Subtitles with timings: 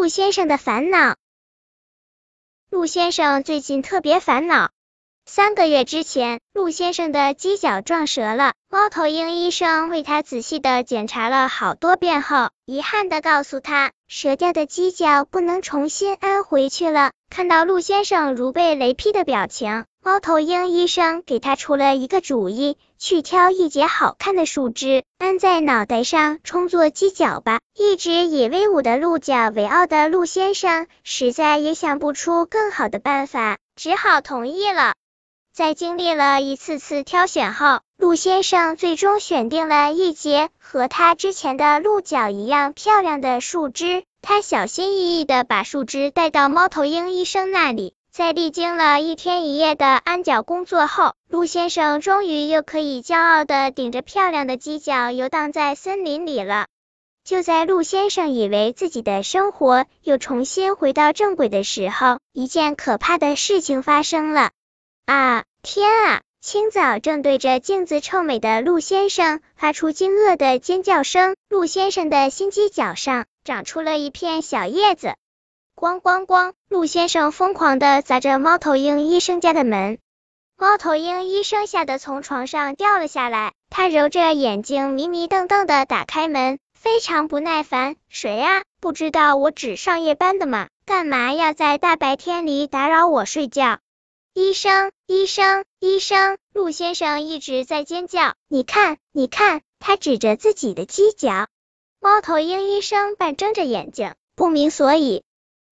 [0.00, 1.14] 陆先生的烦恼。
[2.70, 4.70] 陆先生最近特别烦恼。
[5.26, 8.54] 三个月之前，陆先生的犄角撞折了。
[8.70, 17.10] 猫头鹰医生为他仔细的检查了好多遍后，遗憾的告诉他，折掉的犄角不能重新安回去了。
[17.28, 27.60] 看到陆先生如被雷劈的表情，猫头鹰医生给他出了一个主意，去挑一节好看的树枝，安在脑袋上充作犄角吧。
[27.76, 34.94] 一直以威武的鹿角为傲的鹿先生，实在也想不出更好的办法，只好同意了。
[35.52, 44.04] 在经历了一次次挑选后，鹿先生最终选定了一节和他之前的鹿角一样漂亮的树枝。
[44.22, 56.66] 他小心翼翼的把树枝带到猫头鹰医生那里，在历经了一天一夜的安脚工作后，陆先生终于又可以骄傲的顶着漂亮的犄角游荡在森林里了。
[57.22, 64.50] 就在陆先生以为自己的生活又重新回到正轨的时候，一件可怕的事情发生了。
[65.06, 65.44] 啊！
[65.62, 66.20] 天啊！
[66.40, 71.36] 清早正对着镜子臭美的陆先生发出惊愕的尖叫声。
[71.48, 75.14] 陆先生的心犄角上长出了一片小叶子。
[75.80, 76.52] 咣咣咣！
[76.68, 79.98] 陆先生疯狂的砸着猫头鹰医生家的门。
[80.58, 83.54] 猫头鹰医生吓得从床上掉了下来。
[83.70, 87.96] 他揉着眼睛，迷迷瞪瞪的打开门，非常不耐烦。
[88.10, 88.60] 谁啊？
[88.78, 90.68] 不知道我只上夜班的吗？
[90.84, 93.78] 干嘛要在大白天里打扰我睡觉？
[94.34, 96.36] 医生，医生，医生！
[96.52, 98.34] 陆先生一直在尖叫。
[98.48, 101.46] 你看，你看，他指着自己的犄角。
[102.00, 105.24] 猫头鹰医生半睁着眼睛，不明所以。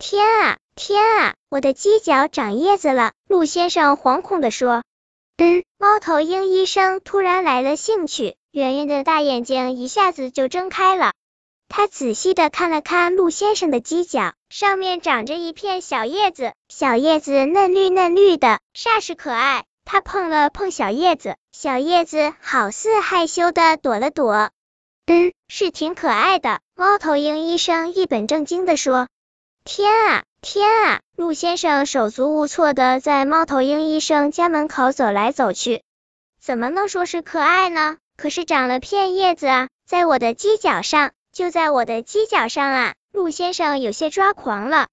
[0.00, 3.14] 天啊，天啊，我的犄角长叶子了！
[3.26, 4.84] 鹿先生惶恐的说。
[5.38, 11.14] 嗯，猫头鹰医生突然来了兴趣，圆圆的大眼睛一下子就睁开了。
[11.68, 19.64] 他仔细的看了看鹿先生的犄角，上面长着一片小叶子，小叶子嫩绿嫩绿的，煞是可爱。
[19.84, 24.50] 他碰了碰小叶子，小叶子好似害羞的躲了躲。
[25.06, 26.60] 嗯，是挺可爱的。
[26.76, 29.08] 猫头鹰医生一本正经的说。
[29.70, 31.00] 天啊，天啊！
[31.14, 35.82] 陆先生手足无措的在猫头鹰医生家门口走来走去。
[36.40, 37.98] 怎么能说是可爱呢？
[38.16, 41.10] 可是长了片叶子啊，在我的犄角上。
[41.34, 42.94] 就在我的犄角上啊！
[43.12, 44.88] 陆先生有些抓狂了。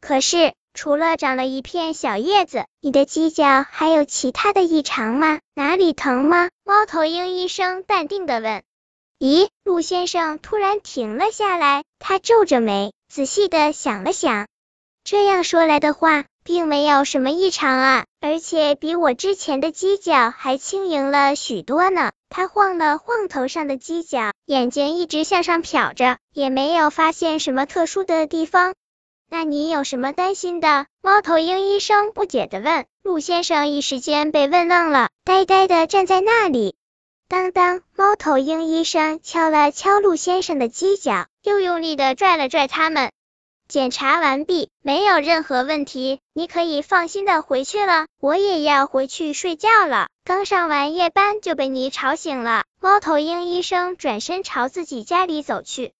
[0.00, 5.40] 可是，除了长了一片小叶子，你的犄角还有其他的异常吗？
[5.56, 6.48] 哪里疼吗？
[6.64, 8.62] 猫头鹰医生淡定的问。
[9.18, 14.46] 咦，陆先生突然停了下来，他皱着眉，仔细的想了想。
[15.04, 22.12] 这样说来的话，并没有什么异常啊，而且比我之前的犄角还轻盈了许多呢。
[22.30, 28.72] 他晃了晃头上的犄角，眼睛一直向上瞟着，也没有发现什么特殊的地方。
[29.28, 30.86] 那你有什么担心的？
[31.02, 32.86] 猫头鹰医生不解的问。
[33.02, 36.76] 陆先生一时间被问愣了，呆呆的站在那里。
[37.32, 43.10] 当当，猫头鹰医生敲了敲陆先生的犄角，又用力的拽了拽它们。
[43.66, 48.04] 检查完毕，没有任何问题，你可以放心的回去了。
[48.20, 52.64] 我也要回去睡觉了，刚上完夜班就被你吵醒了。
[52.82, 55.94] 猫头鹰医生转身朝自己家里走去。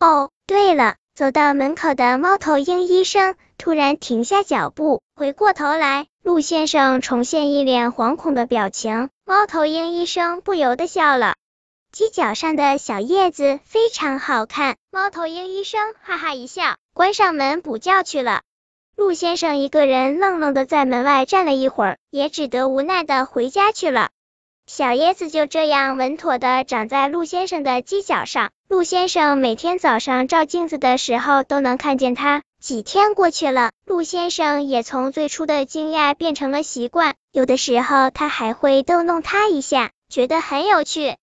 [0.00, 9.10] 哦，对了，走到门口的猫头鹰医生突然停下脚步，回过头来，陆先生重现一脸惶恐的表情。
[9.26, 11.34] 猫头鹰医生不由得笑了。
[11.94, 14.76] 犄角上的小叶子非常好看。
[14.90, 18.40] 猫头鹰医生哈哈一笑，关上门补觉去了。
[18.96, 24.08] 陆先生一个人愣愣的在门外站了一会儿，也只得无奈的回家去了。
[24.66, 28.50] 小叶子就这样稳妥的长在陆先生的犄角上。
[28.66, 32.42] 陆先生每天早上照镜子的时候都能看见它。
[32.64, 41.18] 几天过去了，陆先生也从最初的惊讶变成了习惯，有的时候他还会逗弄它一下，觉得很有趣。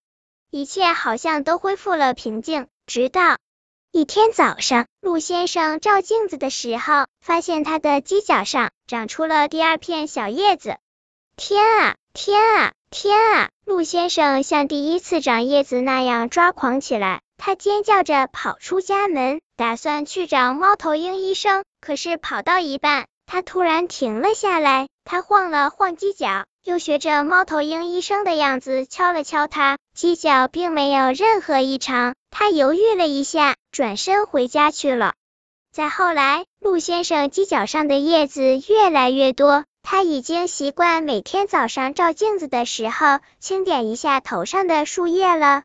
[0.52, 3.40] 一切好像都恢复了平静，直到
[3.92, 10.78] 一天早上，陆先生照镜子的时候，发现他的犄角上长出了第二片小叶子。
[11.38, 13.50] 天啊，天啊，天啊！
[13.66, 21.64] 陆先生像第一次长叶子那样抓狂起来，他尖叫着跑出家门，打算去找猫头鹰医生。
[21.82, 26.46] 可是跑到一半，他突然停了下来，他晃了晃犄角。
[26.64, 32.14] 又学着猫头鹰医生的样子敲了敲它，犄角并没有任何异常。
[32.30, 35.16] 他犹豫了一下，转身回家去了。
[35.74, 45.64] 再后来，陆先生犄角上的叶子越来越多，他已经习惯每天早上照镜子的时候轻点一下头上的树叶了。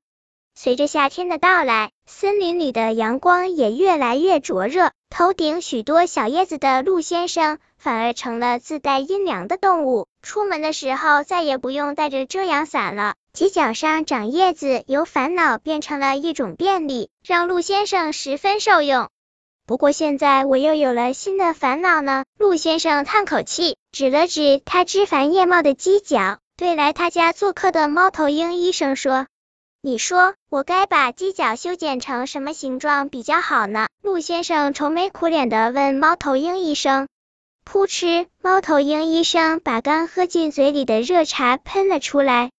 [0.59, 10.07] 随着夏天的到来，森林里的阳光也越来越灼热，头顶许多小叶子的鹿先生，反而成了自带阴凉的动物。
[10.23, 13.17] 出门的时候再也不用带着遮阳伞了。
[13.35, 19.11] 犄角上长叶子，由烦恼变成了一种便利，让鹿先生十分受用。
[19.67, 22.25] 不过现在我又有了新的烦恼呢。
[22.39, 29.27] 鹿先生叹口气，指了指他枝繁叶茂的犄角，对来他家做客的猫头鹰医生说。
[29.87, 33.87] 你说我该把犄角修剪成什么形状比较好呢？
[34.03, 37.07] 鹿先生愁眉苦脸的问猫头鹰医生。
[37.65, 42.51] 噗嗤，猫头鹰医生把刚喝进嘴里的热茶喷了出来。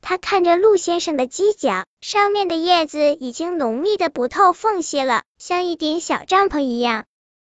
[0.00, 7.04] 他看着鹿先生的犄角，上面的叶子已经浓密的不透缝隙了，像一顶小帐篷一样。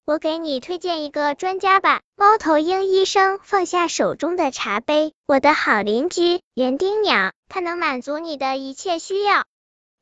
[0.07, 2.01] 我给你推荐一个专家吧。
[2.15, 5.13] 猫头鹰医生放下手中的茶杯。
[5.25, 9.45] 我的好邻居园丁鸟，它能满足你的一切需要。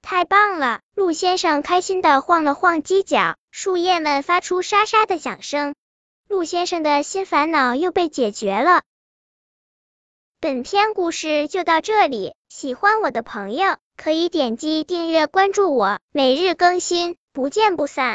[0.01, 0.81] 太棒了！
[0.93, 5.73] 陆先生开心的晃了晃犄角，树叶们发出沙沙的响声。
[6.27, 8.81] 陆先生的新烦恼又被解决了。
[10.41, 18.11] 本篇故事就到这里，喜欢我的朋友可以点击订阅关注我，每日更新，不见不散。